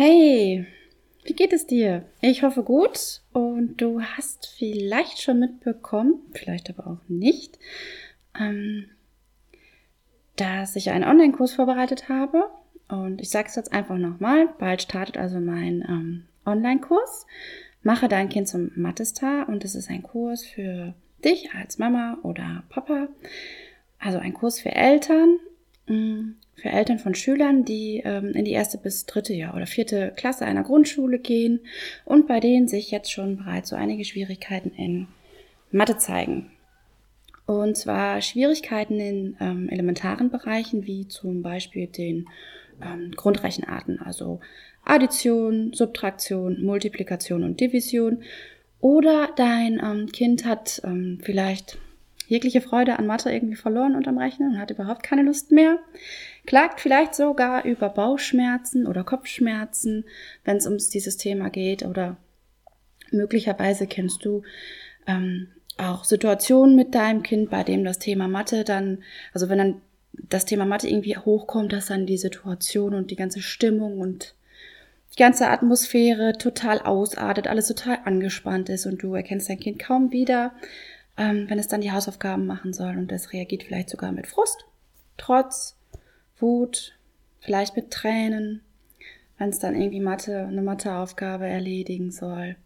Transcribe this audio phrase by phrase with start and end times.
[0.00, 0.64] Hey,
[1.24, 2.04] wie geht es dir?
[2.20, 7.58] Ich hoffe gut und du hast vielleicht schon mitbekommen, vielleicht aber auch nicht,
[8.38, 8.90] ähm,
[10.36, 12.44] dass ich einen Online-Kurs vorbereitet habe.
[12.86, 17.26] Und ich sage es jetzt einfach nochmal, bald startet also mein ähm, Online-Kurs.
[17.82, 22.62] Mache dein Kind zum Mathestar und es ist ein Kurs für dich als Mama oder
[22.68, 23.08] Papa.
[23.98, 25.40] Also ein Kurs für Eltern,
[25.88, 30.12] mm, für Eltern von Schülern, die ähm, in die erste bis dritte Jahr oder vierte
[30.16, 31.60] Klasse einer Grundschule gehen
[32.04, 35.08] und bei denen sich jetzt schon bereits so einige Schwierigkeiten in
[35.70, 36.50] Mathe zeigen.
[37.46, 42.28] Und zwar Schwierigkeiten in ähm, elementaren Bereichen wie zum Beispiel den
[42.82, 44.40] ähm, Grundrechenarten, also
[44.84, 48.22] Addition, Subtraktion, Multiplikation und Division.
[48.80, 51.78] Oder dein ähm, Kind hat ähm, vielleicht
[52.28, 55.78] jegliche Freude an Mathe irgendwie verloren unterm Rechnen und hat überhaupt keine Lust mehr.
[56.48, 60.06] Klagt vielleicht sogar über Bauchschmerzen oder Kopfschmerzen,
[60.46, 61.82] wenn es um dieses Thema geht.
[61.82, 62.16] Oder
[63.10, 64.44] möglicherweise kennst du
[65.06, 69.02] ähm, auch Situationen mit deinem Kind, bei dem das Thema Mathe dann,
[69.34, 69.82] also wenn dann
[70.14, 74.34] das Thema Mathe irgendwie hochkommt, dass dann die Situation und die ganze Stimmung und
[75.12, 80.12] die ganze Atmosphäre total ausartet, alles total angespannt ist und du erkennst dein Kind kaum
[80.12, 80.54] wieder,
[81.18, 84.64] ähm, wenn es dann die Hausaufgaben machen soll und es reagiert vielleicht sogar mit Frust,
[85.18, 85.77] Trotz,
[86.40, 86.94] Wut,
[87.40, 88.62] vielleicht mit Tränen,
[89.38, 92.56] wenn es dann irgendwie Mathe, eine Matheaufgabe erledigen soll.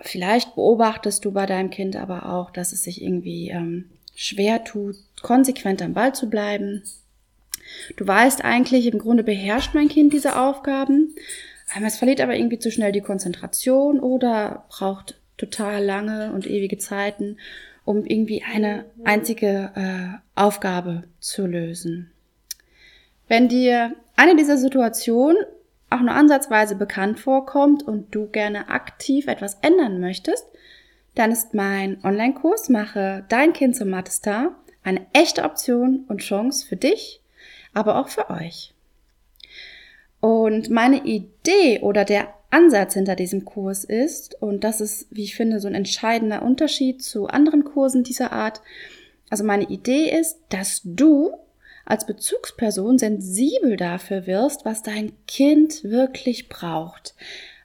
[0.00, 4.96] Vielleicht beobachtest du bei deinem Kind aber auch, dass es sich irgendwie ähm, schwer tut,
[5.22, 6.82] konsequent am Ball zu bleiben.
[7.96, 11.14] Du weißt eigentlich, im Grunde beherrscht mein Kind diese Aufgaben.
[11.76, 16.78] Ähm, es verliert aber irgendwie zu schnell die Konzentration oder braucht total lange und ewige
[16.78, 17.38] Zeiten,
[17.84, 22.10] um irgendwie eine einzige äh, Aufgabe zu lösen.
[23.28, 25.38] Wenn dir eine dieser Situationen
[25.90, 30.46] auch nur ansatzweise bekannt vorkommt und du gerne aktiv etwas ändern möchtest,
[31.14, 36.76] dann ist mein Online-Kurs Mache dein Kind zum Mathe-Star eine echte Option und Chance für
[36.76, 37.20] dich,
[37.74, 38.74] aber auch für euch.
[40.20, 45.36] Und meine Idee oder der Ansatz hinter diesem Kurs ist, und das ist, wie ich
[45.36, 48.62] finde, so ein entscheidender Unterschied zu anderen Kursen dieser Art.
[49.28, 51.32] Also meine Idee ist, dass du
[51.88, 57.14] als Bezugsperson sensibel dafür wirst, was dein Kind wirklich braucht.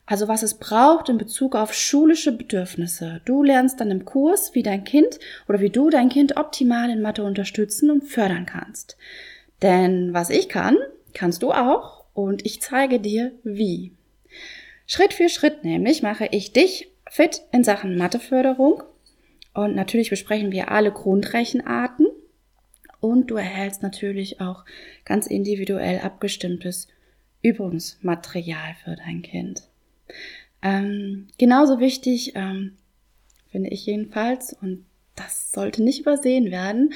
[0.06, 3.22] Also was es braucht in Bezug auf schulische Bedürfnisse.
[3.25, 5.19] Du lernst dann im Kurs, wie dein Kind
[5.50, 8.97] oder wie du dein Kind optimal in Mathe unterstützen und fördern kannst.
[9.61, 10.78] Denn was ich kann,
[11.13, 13.91] kannst du auch und ich zeige dir wie.
[14.88, 18.84] Schritt für Schritt nämlich mache ich dich fit in Sachen Matheförderung
[19.53, 22.07] und natürlich besprechen wir alle Grundrechenarten
[23.03, 24.64] und du erhältst natürlich auch
[25.03, 26.88] ganz individuell abgestimmtes
[27.41, 29.64] Übungsmaterial für dein Kind.
[30.62, 32.78] Ähm, genauso wichtig ähm,
[33.52, 34.86] finde ich jedenfalls, und
[35.18, 36.94] das sollte nicht übersehen werden,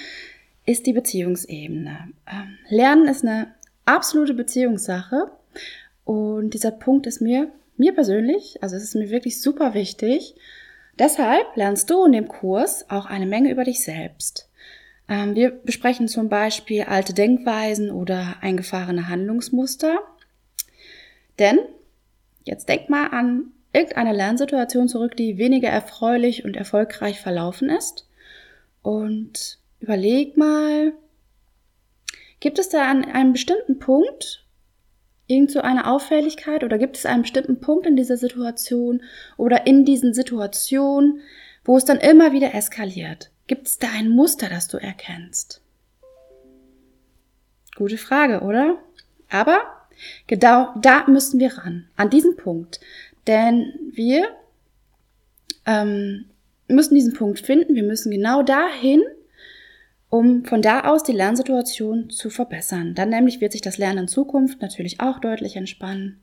[0.65, 2.13] ist die Beziehungsebene.
[2.25, 3.53] Ähm, Lernen ist eine
[3.83, 5.29] absolute Beziehungssache
[6.05, 10.35] und dieser Punkt ist mir mir persönlich, also es ist mir wirklich super wichtig.
[10.97, 14.46] Deshalb lernst du in dem Kurs auch eine Menge über dich selbst.
[15.09, 19.99] Ähm, wir besprechen zum Beispiel alte Denkweisen oder eingefahrene Handlungsmuster.
[21.39, 21.59] Denn,
[22.43, 28.07] jetzt denk mal an irgendeine Lernsituation zurück, die weniger erfreulich und erfolgreich verlaufen ist.
[28.81, 30.93] Und überleg mal,
[32.39, 34.45] gibt es da an einem bestimmten Punkt
[35.27, 39.03] irgend so eine Auffälligkeit oder gibt es einen bestimmten Punkt in dieser Situation
[39.35, 41.21] oder in diesen Situationen,
[41.65, 43.29] wo es dann immer wieder eskaliert?
[43.47, 45.61] Gibt es da ein Muster, das du erkennst?
[47.75, 48.77] Gute Frage, oder?
[49.29, 49.61] Aber
[50.27, 52.79] genau da müssen wir ran, an diesen Punkt.
[53.25, 54.27] Denn wir
[55.65, 56.25] ähm,
[56.67, 59.03] müssen diesen Punkt finden, wir müssen genau dahin,
[60.09, 62.95] um von da aus die Lernsituation zu verbessern.
[62.95, 66.19] Dann nämlich wird sich das Lernen in Zukunft natürlich auch deutlich entspannen.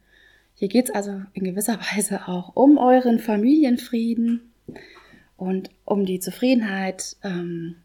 [0.54, 4.52] Hier geht es also in gewisser Weise auch um euren Familienfrieden
[5.44, 7.76] und um die Zufriedenheit ähm,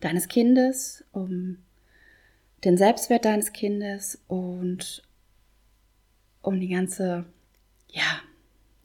[0.00, 1.58] deines Kindes, um
[2.64, 5.02] den Selbstwert deines Kindes und
[6.40, 7.26] um die ganze,
[7.88, 8.20] ja,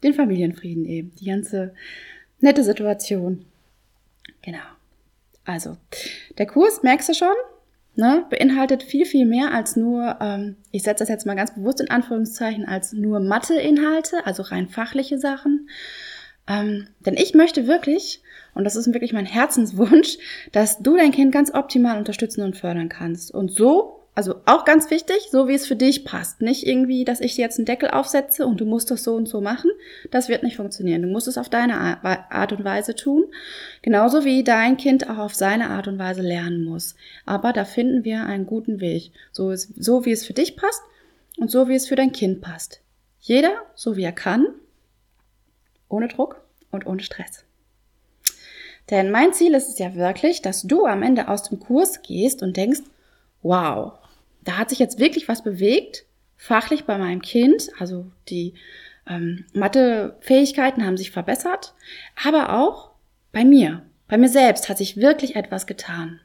[0.03, 1.73] den Familienfrieden eben, die ganze
[2.39, 3.45] nette Situation.
[4.41, 4.59] Genau.
[5.45, 5.77] Also,
[6.37, 7.35] der Kurs, merkst du schon,
[7.95, 11.81] ne, beinhaltet viel, viel mehr als nur, ähm, ich setze das jetzt mal ganz bewusst
[11.81, 15.69] in Anführungszeichen, als nur Mathe-Inhalte, also rein fachliche Sachen.
[16.49, 18.21] Ähm, denn ich möchte wirklich,
[18.55, 20.17] und das ist wirklich mein Herzenswunsch,
[20.51, 23.33] dass du dein Kind ganz optimal unterstützen und fördern kannst.
[23.33, 26.41] Und so also auch ganz wichtig, so wie es für dich passt.
[26.41, 29.29] Nicht irgendwie, dass ich dir jetzt einen Deckel aufsetze und du musst das so und
[29.29, 29.71] so machen.
[30.11, 31.03] Das wird nicht funktionieren.
[31.03, 33.23] Du musst es auf deine Art und Weise tun.
[33.81, 36.95] Genauso wie dein Kind auch auf seine Art und Weise lernen muss.
[37.25, 39.13] Aber da finden wir einen guten Weg.
[39.31, 40.81] So, ist, so wie es für dich passt
[41.37, 42.81] und so wie es für dein Kind passt.
[43.21, 44.47] Jeder so wie er kann.
[45.89, 46.41] Ohne Druck
[46.71, 47.43] und ohne Stress.
[48.89, 52.41] Denn mein Ziel ist es ja wirklich, dass du am Ende aus dem Kurs gehst
[52.41, 52.81] und denkst,
[53.43, 53.93] wow,
[54.43, 56.05] da hat sich jetzt wirklich was bewegt,
[56.37, 57.69] fachlich bei meinem Kind.
[57.79, 58.53] Also die
[59.07, 61.73] ähm, Mathe-Fähigkeiten haben sich verbessert,
[62.23, 62.91] aber auch
[63.31, 63.83] bei mir.
[64.07, 66.19] Bei mir selbst hat sich wirklich etwas getan.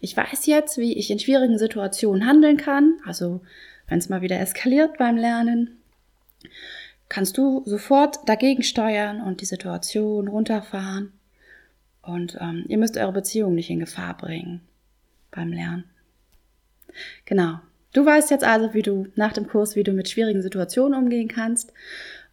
[0.00, 2.98] Ich weiß jetzt, wie ich in schwierigen Situationen handeln kann.
[3.06, 3.40] Also
[3.88, 5.80] wenn es mal wieder eskaliert beim Lernen,
[7.12, 11.12] kannst du sofort dagegen steuern und die Situation runterfahren.
[12.00, 14.62] Und ähm, ihr müsst eure Beziehung nicht in Gefahr bringen
[15.30, 15.84] beim Lernen.
[17.26, 17.60] Genau.
[17.92, 21.28] Du weißt jetzt also, wie du nach dem Kurs, wie du mit schwierigen Situationen umgehen
[21.28, 21.74] kannst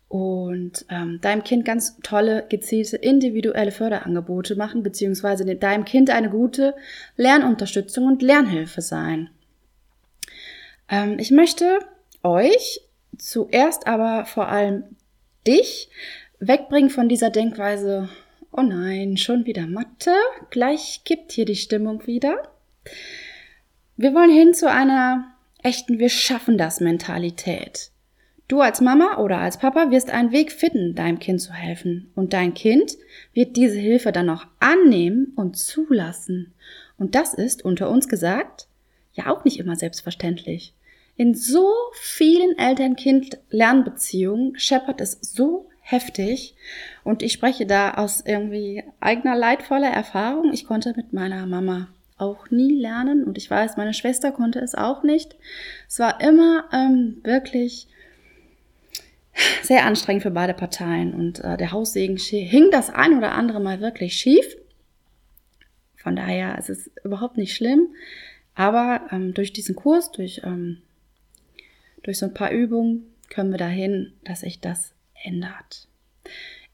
[0.08, 6.74] und ähm, deinem Kind ganz tolle, gezielte, individuelle Förderangebote machen, beziehungsweise deinem Kind eine gute
[7.18, 9.30] Lernunterstützung und Lernhilfe sein.
[10.88, 11.80] Ähm, ich möchte
[12.24, 12.80] euch
[13.20, 14.84] zuerst aber vor allem
[15.46, 15.90] dich
[16.40, 18.10] wegbringen von dieser Denkweise,
[18.52, 20.14] oh nein, schon wieder Mathe,
[20.50, 22.44] gleich kippt hier die Stimmung wieder.
[23.98, 27.92] Wir wollen hin zu einer echten Wir schaffen das Mentalität.
[28.48, 32.12] Du als Mama oder als Papa wirst einen Weg finden, deinem Kind zu helfen.
[32.16, 32.98] Und dein Kind
[33.34, 36.54] wird diese Hilfe dann auch annehmen und zulassen.
[36.98, 38.68] Und das ist, unter uns gesagt,
[39.14, 40.74] ja auch nicht immer selbstverständlich.
[41.20, 46.56] In so vielen Eltern-Kind-Lernbeziehungen scheppert es so heftig.
[47.04, 50.54] Und ich spreche da aus irgendwie eigener leidvoller Erfahrung.
[50.54, 54.76] Ich konnte mit meiner Mama auch nie lernen und ich weiß, meine Schwester konnte es
[54.76, 55.36] auch nicht.
[55.90, 57.88] Es war immer ähm, wirklich
[59.62, 63.82] sehr anstrengend für beide Parteien und äh, der Haussegen hing das ein oder andere Mal
[63.82, 64.56] wirklich schief.
[65.98, 67.90] Von daher ist es überhaupt nicht schlimm,
[68.56, 70.82] aber ähm, durch diesen Kurs, durch, ähm,
[72.04, 74.94] durch so ein paar Übungen können wir dahin, dass sich das
[75.24, 75.88] ändert.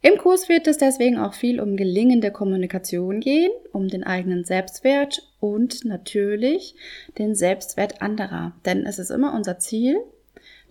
[0.01, 5.27] Im Kurs wird es deswegen auch viel um gelingende Kommunikation gehen, um den eigenen Selbstwert
[5.39, 6.75] und natürlich
[7.17, 8.53] den Selbstwert anderer.
[8.65, 9.97] Denn es ist immer unser Ziel,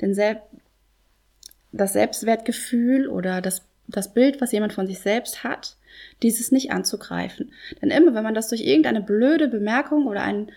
[0.01, 0.41] den Sel
[1.73, 5.77] das Selbstwertgefühl oder das, das Bild, was jemand von sich selbst hat,
[6.23, 7.53] dieses nicht anzugreifen.
[7.83, 10.53] Denn immer, wenn man das durch irgendeine blöde Bemerkung oder einen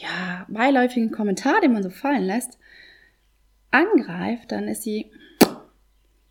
[0.00, 2.58] ja, beiläufigen Kommentar, den man so fallen lässt,
[3.70, 5.10] angreift, dann ist sie,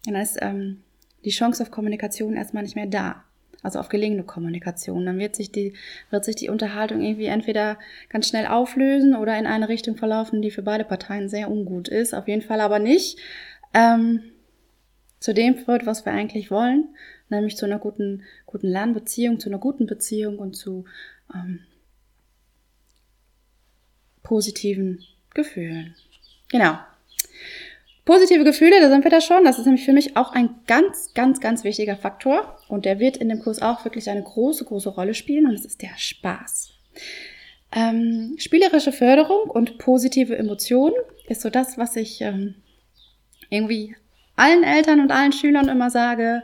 [0.05, 0.83] dann ist ähm,
[1.25, 3.23] die Chance auf Kommunikation erstmal nicht mehr da.
[3.63, 5.05] Also auf gelingende Kommunikation.
[5.05, 5.73] Dann wird sich die,
[6.11, 10.51] wird sich die Unterhaltung irgendwie entweder ganz schnell auflösen oder in eine Richtung verlaufen, die
[10.51, 12.13] für beide Parteien sehr ungut ist.
[12.13, 13.19] Auf jeden Fall aber nicht
[13.73, 14.21] ähm,
[15.19, 16.89] zu dem führt, was wir eigentlich wollen,
[17.29, 20.85] nämlich zu einer guten, guten Lernbeziehung, zu einer guten Beziehung und zu
[21.33, 21.61] ähm,
[24.27, 25.95] positiven Gefühlen.
[26.49, 26.77] Genau.
[28.03, 29.45] Positive Gefühle, da sind wir da schon.
[29.45, 32.57] Das ist nämlich für mich auch ein ganz, ganz, ganz wichtiger Faktor.
[32.67, 35.45] Und der wird in dem Kurs auch wirklich eine große, große Rolle spielen.
[35.45, 36.71] Und es ist der Spaß.
[37.71, 40.95] Ähm, spielerische Förderung und positive Emotionen
[41.27, 42.55] ist so das, was ich ähm,
[43.49, 43.95] irgendwie
[44.35, 46.43] allen Eltern und allen Schülern immer sage.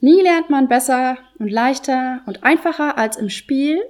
[0.00, 3.80] Nie lernt man besser und leichter und einfacher als im Spiel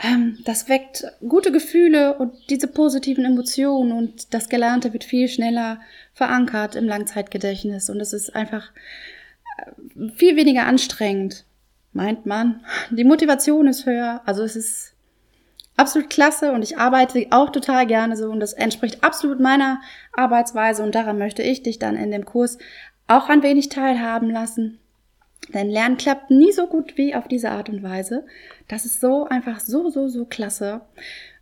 [0.00, 5.80] ähm, das weckt gute Gefühle und diese positiven Emotionen und das Gelernte wird viel schneller
[6.12, 8.70] verankert im Langzeitgedächtnis und es ist einfach
[9.58, 11.44] äh, viel weniger anstrengend,
[11.92, 12.64] meint man.
[12.90, 14.94] Die Motivation ist höher, also es ist
[15.76, 19.80] absolut klasse und ich arbeite auch total gerne so und das entspricht absolut meiner
[20.12, 22.58] Arbeitsweise und daran möchte ich dich dann in dem Kurs
[23.08, 24.78] auch ein wenig teilhaben lassen.
[25.52, 28.26] Dein Lernen klappt nie so gut wie auf diese Art und Weise.
[28.68, 30.82] Das ist so einfach so, so, so klasse.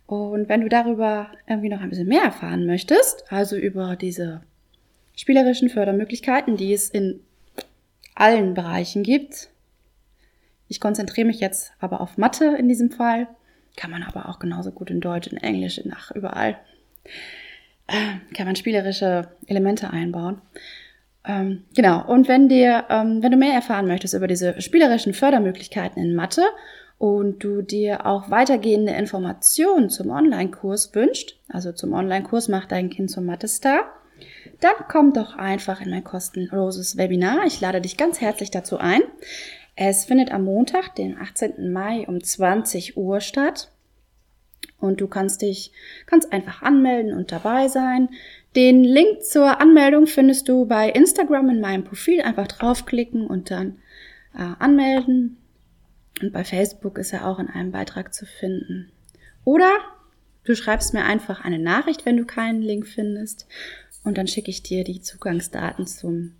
[0.05, 4.41] Und wenn du darüber irgendwie noch ein bisschen mehr erfahren möchtest, also über diese
[5.15, 7.19] spielerischen Fördermöglichkeiten, die es in
[8.15, 9.49] allen Bereichen gibt,
[10.69, 13.27] ich konzentriere mich jetzt aber auf Mathe in diesem Fall,
[13.75, 16.57] kann man aber auch genauso gut in Deutsch, in Englisch, in ach, überall.
[17.87, 20.41] äh, kann man spielerische Elemente einbauen.
[21.27, 22.05] Ähm, genau.
[22.07, 26.43] Und wenn dir, ähm, wenn du mehr erfahren möchtest über diese spielerischen Fördermöglichkeiten in Mathe
[26.97, 33.11] und du dir auch weitergehende Informationen zum Online-Kurs wünscht, also zum Online-Kurs Mach dein Kind
[33.11, 33.81] zum Mathe-Star,
[34.61, 37.45] dann komm doch einfach in mein kostenloses Webinar.
[37.45, 39.01] Ich lade dich ganz herzlich dazu ein.
[39.75, 41.71] Es findet am Montag, den 18.
[41.71, 43.69] Mai um 20 Uhr statt.
[44.79, 45.71] Und du kannst dich
[46.05, 48.09] ganz einfach anmelden und dabei sein.
[48.55, 52.21] Den Link zur Anmeldung findest du bei Instagram in meinem Profil.
[52.21, 53.79] Einfach draufklicken und dann
[54.35, 55.37] äh, anmelden.
[56.21, 58.91] Und bei Facebook ist er auch in einem Beitrag zu finden.
[59.43, 59.71] Oder
[60.43, 63.47] du schreibst mir einfach eine Nachricht, wenn du keinen Link findest.
[64.03, 66.33] Und dann schicke ich dir die Zugangsdaten zum,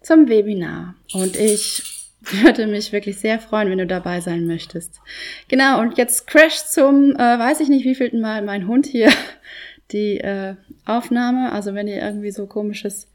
[0.00, 0.94] zum Webinar.
[1.12, 5.00] Und ich würde mich wirklich sehr freuen, wenn du dabei sein möchtest.
[5.48, 9.10] Genau, und jetzt crash zum, äh, weiß ich nicht, wievielten Mal mein Hund hier
[9.92, 11.52] die äh, Aufnahme.
[11.52, 13.08] Also wenn ihr irgendwie so komisches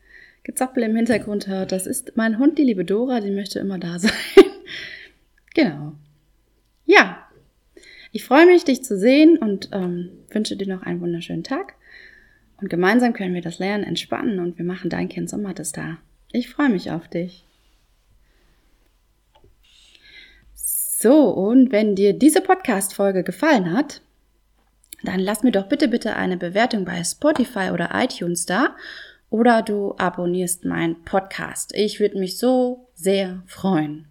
[0.44, 4.00] Gezappel im Hintergrund hört, das ist mein Hund, die liebe Dora, die möchte immer da
[4.00, 4.12] sein.
[5.54, 5.94] genau.
[6.86, 7.28] Ja,
[8.12, 11.76] ich freue mich, dich zu sehen und ähm, wünsche dir noch einen wunderschönen Tag.
[12.60, 15.98] Und gemeinsam können wir das Lernen entspannen und wir machen dein Kind zum da.
[16.32, 17.47] Ich freue mich auf dich.
[21.00, 24.02] So, und wenn dir diese Podcast-Folge gefallen hat,
[25.04, 28.76] dann lass mir doch bitte, bitte eine Bewertung bei Spotify oder iTunes da
[29.30, 31.72] oder du abonnierst meinen Podcast.
[31.76, 34.08] Ich würde mich so sehr freuen.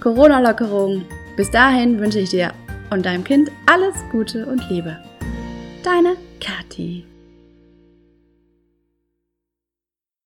[0.00, 1.04] Corona-Lockerung.
[1.36, 2.52] Bis dahin wünsche ich dir
[2.90, 4.96] und deinem Kind alles Gute und Liebe.
[5.82, 7.04] Deine Kathi.